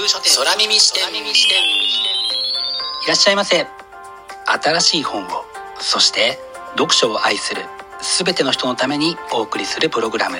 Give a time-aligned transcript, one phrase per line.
[0.00, 0.38] 空書店。
[0.38, 1.02] 空耳視点。
[1.04, 1.12] い
[3.06, 3.66] らっしゃいませ。
[4.46, 5.44] 新しい本を
[5.78, 6.38] そして
[6.70, 7.66] 読書を愛する
[8.24, 10.38] 全ての人のためにお送りするプログラム。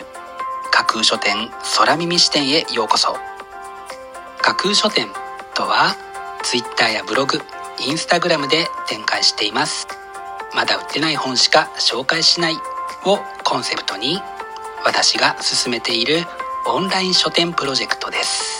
[0.70, 3.18] 架空書店空耳視点へようこそ。
[4.40, 5.08] 架空書店
[5.54, 5.94] とは
[6.42, 7.38] Twitter やブログ
[7.86, 9.86] インスタグラムで展開しています。
[10.54, 12.54] まだ売ってない本しか紹介しない
[13.04, 14.22] をコンセプトに
[14.86, 16.24] 私が進めている
[16.66, 18.59] オンライン書店プロジェクトです。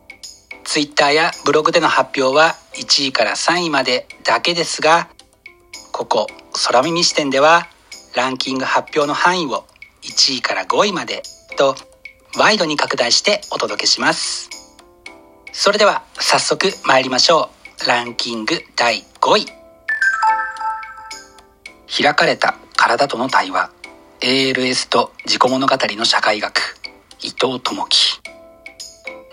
[0.63, 5.09] Twitter やブログでの発表は1位から3位までだけですが
[5.91, 6.27] ここ
[6.65, 7.67] 空耳視点では
[8.15, 9.65] ランキング発表の範囲を
[10.03, 11.23] 1位から5位まで
[11.57, 11.75] と
[12.37, 14.49] ワイドに拡大してお届けします。
[15.51, 17.49] それでは早速参りましょ
[17.85, 17.87] う。
[17.87, 19.45] ランキング第5位。
[22.03, 23.69] 開かれた体との対話。
[24.21, 26.77] ALS と自己物語の社会学。
[27.21, 28.21] 伊藤智樹。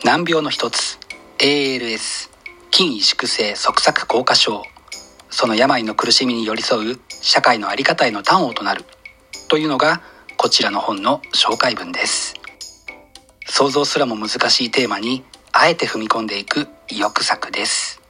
[0.05, 0.98] 難病の一つ。
[1.41, 2.31] ALS
[2.73, 4.65] 筋萎縮性側索硬化症。
[5.31, 8.85] その病の苦しみに寄り添う社会の在り方への端緒となる。
[9.49, 10.03] というのが
[10.37, 12.35] こちらの本の紹介文です。
[13.47, 15.23] 想像すらも難しいテーマに
[15.53, 18.01] あえて踏み込んでいく意欲作です。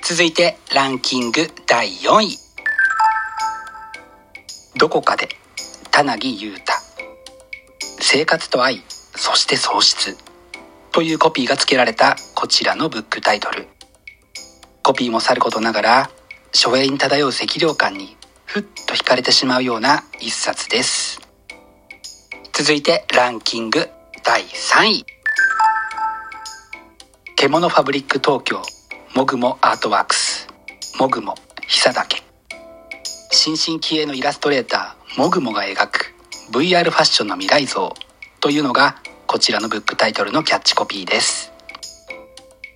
[0.00, 2.38] 続いてランキング第4位。
[4.78, 5.28] どこかで
[5.90, 6.72] 田凪優太。
[7.98, 8.84] 生活と愛
[9.16, 10.29] そして喪失。
[10.92, 13.68] というコピーが付けられたこちらのブックタイトル。
[14.82, 16.10] コピーもさることながら
[16.52, 21.20] 書影に漂う赤涼感にふっと惹かれてしまうような一冊です。
[22.52, 23.88] 続いてランキング
[24.24, 25.06] 第3位。
[27.36, 28.60] 獣ファブリック東京
[29.14, 30.48] もぐもアートワークス。
[30.98, 31.36] もぐも
[31.68, 32.22] 久岳
[33.30, 36.14] 新進気鋭のイラストレーターもぐもが描く
[36.50, 37.94] VR ファッションの未来像
[38.40, 38.96] というのが
[39.32, 41.52] こちらのブックタイトルのキャッチコピーです。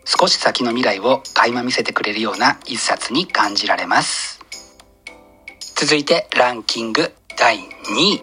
[0.05, 4.39] 少し先の未来を垣間見せてくれるような一冊に感じられます。
[5.75, 8.23] 続いてランキング第2位。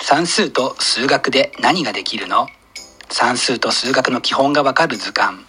[0.00, 2.46] 算数と数学で何ができるの？
[3.10, 5.40] 算数と数学の基本がわかる図鑑。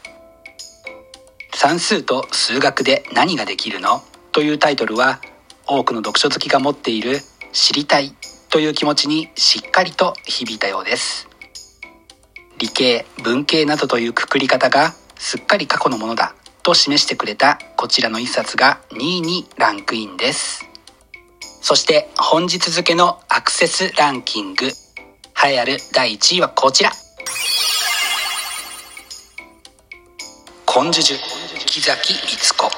[1.54, 4.04] 算数と数学で何ができるの？
[4.34, 5.22] というタイトルは
[5.66, 7.20] 多くの読書好きが持っている
[7.54, 8.14] 知りたい
[8.52, 11.30] という気持ちにしっかりと響いたようです。
[12.60, 20.68] 理系文系などというくくり方がすっかり過去のものだと示してくれたこちらの一冊が2位にランクインです。
[21.62, 26.92] そして本日付のアクセスランキング栄えある第1位はこちら。
[30.68, 31.16] 根樹樹
[31.66, 32.70] 木崎律子。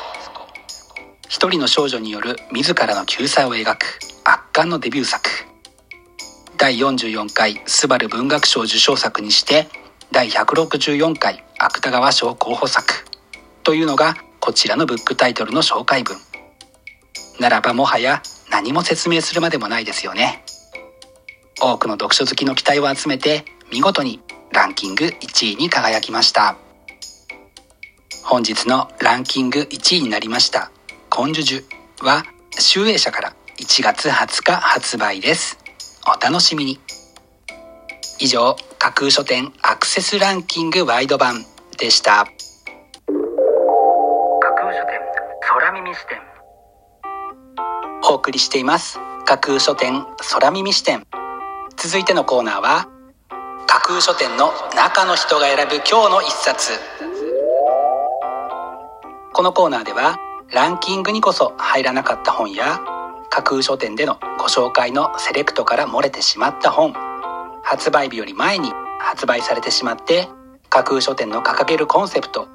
[1.27, 5.42] 一人の少女による自らの救済を描く圧巻のデビュー作。
[6.63, 9.67] 第44回スバル文学賞受賞作にして
[10.13, 13.03] 第164回芥川賞候補作。
[13.63, 16.15] というのがこちらのブックタイトルの紹介文。
[17.37, 20.45] ならばもはや何も説明するまでもないですよね。
[21.59, 24.21] 多くの読書好きの期待を集めて見事に
[24.53, 26.55] ランキング1位に輝きました。
[28.23, 30.71] 本日のランキング1位になりました
[31.11, 31.63] 「コンジュジュ」
[32.07, 32.23] は
[32.57, 35.62] 集英社から1月20日発売です。
[36.05, 36.79] お楽しみに。
[38.19, 41.45] 以上架空書店アクセスランキングワイド版
[41.77, 42.25] でした。
[42.25, 42.31] 架
[44.55, 44.99] 空書店
[45.73, 46.19] 耳視点。
[48.03, 48.99] お送りしています。
[49.25, 51.07] 架空書店空耳視点。
[51.77, 52.89] 続いてのコーナーは
[53.67, 56.73] 架空書店の中の人が選ぶ今日の一冊。
[59.33, 60.17] このコーナーでは
[60.51, 62.79] ランキングにこそ入らなかった本や
[63.35, 66.93] 架空書店でのご紹介のセレクトから漏れてしまった本。
[67.63, 70.27] 発売日より前に発売されてしまって
[70.69, 72.47] 架空書店の掲げるコンセプト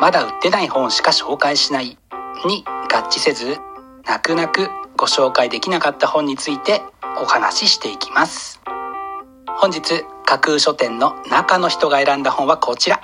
[0.00, 1.98] まだ売ってない本しか紹介しない
[2.46, 3.58] に合致せず
[4.06, 6.80] 泣く泣くご紹介できなかった本について
[7.20, 8.62] お話ししていきます。
[9.58, 13.02] 本日架空書店の中の人が選んだ本はこちら。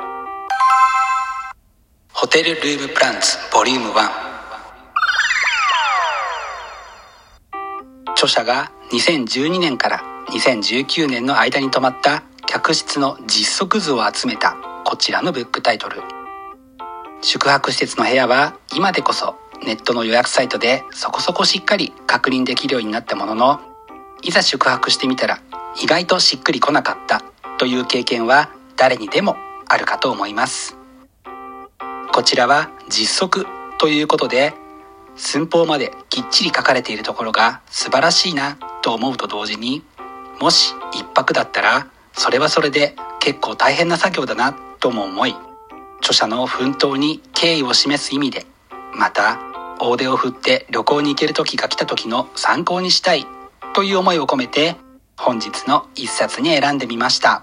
[2.14, 4.27] ホテルルームプランツボリューム1
[8.18, 16.02] 著者が2012年から2019年の間に泊まった客室の実測図を集めたこちらのブックタイトル。
[17.22, 23.60] 宿泊施設の部屋は今でこそネットの予約サイトでそこそこしっかり確認できるようになったものの
[24.22, 25.40] いざ宿泊してみたら
[25.80, 27.22] 意外としっくりこなかった
[27.56, 29.36] という経験は誰にでも
[29.68, 30.76] あるかと思います。
[32.12, 33.46] こちらは実測
[33.78, 34.54] ということで
[35.18, 39.82] 寸法まできっちり書かれているところが素晴らしいなと思うと同時に
[40.40, 45.34] もし一泊だったらそれはそれで結構大変な作業だなとも思い
[45.98, 48.46] 著者の奮闘に敬意を示す意味で
[48.94, 49.38] また
[49.80, 53.26] 大手を振って旅行に行ける時が来た時の参考にしたい
[53.74, 54.76] という思いを込めて
[55.16, 57.42] 本日の一冊に選んでみました。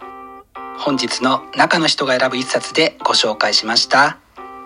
[0.78, 4.18] 本日の中の人が選ぶ一冊でご紹介しました。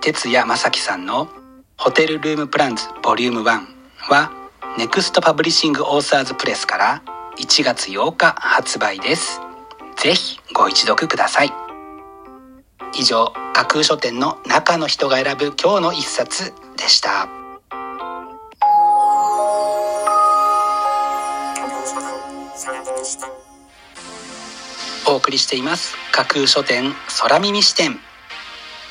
[0.01, 1.27] 哲也正樹さんの
[1.81, 3.43] ホテルルームプランズボリューム1
[4.09, 4.33] は
[4.77, 7.01] ネクストパブリッシングオーサーズプレスから
[7.37, 9.39] 1月8日発売です。
[9.95, 11.53] ぜひご一読ください。
[12.99, 17.29] 以上架空書店の中の人が選ぶ今日の一冊でした。
[25.07, 25.95] お送りしています。
[26.11, 27.97] 架空書店空耳視点。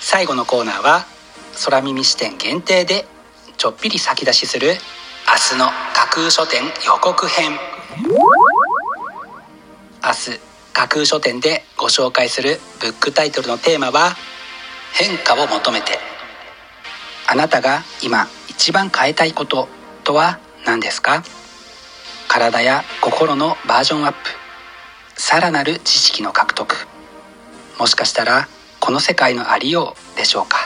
[0.00, 1.18] 最後のコーナーは
[1.65, 3.05] 空耳視点限定で
[3.57, 4.69] ちょっぴり先出しする
[5.27, 7.59] 明日の架空書店予告編。
[10.03, 10.41] 明日
[10.73, 14.15] 架空書店でご紹介するブックタイトルのテーマは
[14.93, 15.99] 変化を求めて。
[17.27, 19.69] あなたが今一番変えたいこと
[20.05, 21.25] とは何ですか？
[22.29, 24.19] 体や心のバージョンアップ。
[25.21, 26.87] さらなる知識の獲得。
[27.79, 28.49] もしかしたら
[28.81, 30.59] この世界のありようでしょうか？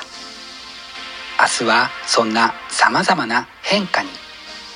[1.62, 4.08] 明日はそんなさまざまな変化に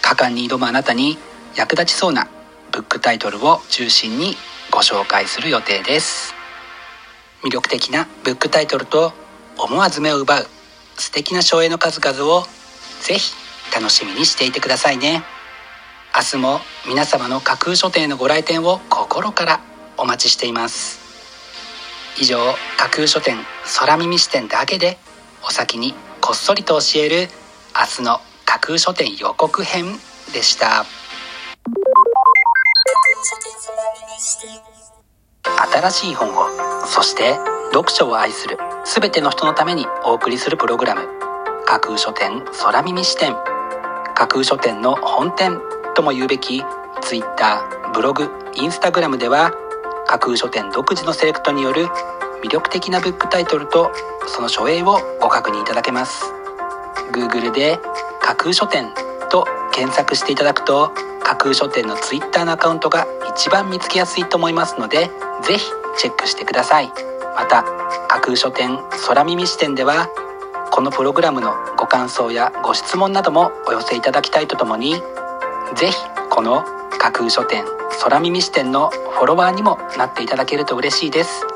[0.03, 1.19] 果敢に挑むあなたに
[1.57, 2.29] 役立ちそうな
[2.71, 4.37] ブックタイトルを中心に
[4.71, 6.33] ご紹介する予定です。
[7.43, 9.13] 魅力的なブックタイトルと
[9.59, 10.47] 思わず目を奪う
[10.97, 12.45] 素敵な省エの数々を
[13.01, 13.35] ぜひ
[13.75, 15.25] 楽しみにしていてくださいね。
[16.15, 19.61] 明日も皆様の架空書店へのご来店を心から
[19.97, 21.01] お待ちしています。
[22.21, 22.39] 以上
[22.77, 23.39] 架空書店
[23.77, 24.99] 空耳視点だけで
[25.43, 25.95] お先に
[26.27, 27.29] こっそりと教える
[27.73, 29.85] 明日の架空書店予告編
[30.35, 30.85] でした。
[35.73, 36.49] 新しい本を
[36.85, 37.37] そして
[37.73, 41.03] 読書を愛する全ての人のためにお送りするプログラム。
[41.65, 43.37] 架空書店空耳視点。
[44.17, 45.61] 架空書店の本店
[45.95, 46.65] とも言うべき
[47.03, 47.63] Twitter
[47.95, 49.53] ブログインスタグラムでは
[50.09, 51.87] 架空書店独自のセレクトによる
[52.43, 53.91] 魅力的なブックタイトルと
[54.27, 56.33] その書影をご確認いただけます。
[57.13, 57.79] Google で
[58.21, 58.93] 架空書店
[59.31, 65.11] と検索していただくと架空書店の Twitter のアカウントが一番見つけやすいと思いますので
[65.43, 65.65] ぜひ
[65.99, 66.93] チェックしてください。
[67.37, 67.65] また
[68.09, 70.09] 架空書店空耳視点では
[70.73, 74.95] このプログラムのご感想やご質問などもお寄せいただきたいとともに
[75.75, 75.97] ぜひ
[76.31, 76.65] この
[76.99, 77.65] 架空書店
[78.03, 81.56] 空耳視点のフォロワーにもなっていただけると嬉しいです。